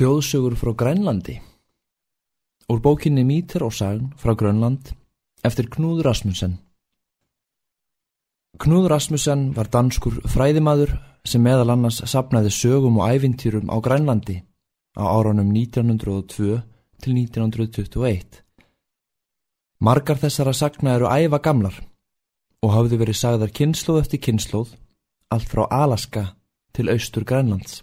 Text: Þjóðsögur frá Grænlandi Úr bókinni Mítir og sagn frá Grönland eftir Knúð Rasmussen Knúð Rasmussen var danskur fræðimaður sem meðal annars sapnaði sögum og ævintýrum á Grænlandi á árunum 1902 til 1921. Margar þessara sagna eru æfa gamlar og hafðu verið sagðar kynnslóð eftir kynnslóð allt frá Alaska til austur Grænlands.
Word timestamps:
Þjóðsögur 0.00 0.54
frá 0.56 0.70
Grænlandi 0.80 1.34
Úr 2.72 2.78
bókinni 2.80 3.20
Mítir 3.20 3.60
og 3.66 3.74
sagn 3.76 4.06
frá 4.16 4.32
Grönland 4.32 4.94
eftir 5.44 5.66
Knúð 5.68 5.98
Rasmussen 6.06 6.54
Knúð 8.64 8.86
Rasmussen 8.88 9.42
var 9.52 9.68
danskur 9.68 10.22
fræðimaður 10.24 10.94
sem 11.28 11.44
meðal 11.44 11.74
annars 11.74 11.98
sapnaði 12.08 12.48
sögum 12.48 12.96
og 12.96 13.12
ævintýrum 13.12 13.68
á 13.68 13.76
Grænlandi 13.76 14.38
á 14.96 15.04
árunum 15.04 15.52
1902 15.52 16.62
til 17.04 17.20
1921. 17.20 18.40
Margar 19.84 20.16
þessara 20.16 20.56
sagna 20.56 20.96
eru 20.96 21.12
æfa 21.12 21.42
gamlar 21.44 21.76
og 22.64 22.72
hafðu 22.72 23.02
verið 23.04 23.20
sagðar 23.20 23.52
kynnslóð 23.52 24.00
eftir 24.06 24.24
kynnslóð 24.24 24.72
allt 25.28 25.52
frá 25.52 25.66
Alaska 25.68 26.26
til 26.72 26.88
austur 26.88 27.28
Grænlands. 27.28 27.82